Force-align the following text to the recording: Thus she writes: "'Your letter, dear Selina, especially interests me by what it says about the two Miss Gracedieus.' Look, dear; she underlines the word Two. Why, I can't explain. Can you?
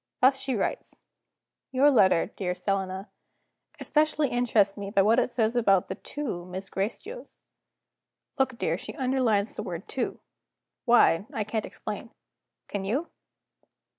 Thus 0.19 0.39
she 0.39 0.55
writes: 0.55 0.95
"'Your 1.71 1.91
letter, 1.91 2.31
dear 2.35 2.55
Selina, 2.55 3.09
especially 3.79 4.29
interests 4.29 4.75
me 4.75 4.89
by 4.89 5.03
what 5.03 5.19
it 5.19 5.29
says 5.29 5.55
about 5.55 5.89
the 5.89 5.93
two 5.93 6.43
Miss 6.45 6.71
Gracedieus.' 6.71 7.41
Look, 8.39 8.57
dear; 8.57 8.79
she 8.79 8.95
underlines 8.95 9.53
the 9.55 9.61
word 9.61 9.87
Two. 9.87 10.19
Why, 10.85 11.27
I 11.31 11.43
can't 11.43 11.67
explain. 11.67 12.09
Can 12.67 12.83
you? 12.83 13.09